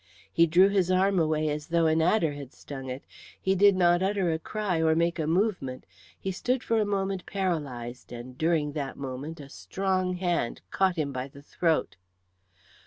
He 0.33 0.47
drew 0.47 0.69
his 0.69 0.89
arm 0.89 1.19
away 1.19 1.47
as 1.49 1.67
though 1.67 1.85
an 1.85 2.01
adder 2.01 2.31
had 2.33 2.53
stung 2.53 2.89
it; 2.89 3.03
he 3.39 3.53
did 3.53 3.75
not 3.75 4.01
utter 4.01 4.31
a 4.31 4.39
cry 4.39 4.79
or 4.81 4.95
make 4.95 5.19
a 5.19 5.27
movement. 5.27 5.85
He 6.19 6.31
stood 6.31 6.63
for 6.63 6.79
a 6.81 6.85
moment 6.89 7.27
paralysed, 7.27 8.11
and 8.11 8.35
during 8.35 8.71
that 8.71 8.97
moment 8.97 9.39
a 9.39 9.47
strong 9.47 10.13
hand 10.15 10.61
caught 10.71 10.95
him 10.95 11.11
by 11.13 11.27
the 11.27 11.43
throat. 11.43 11.97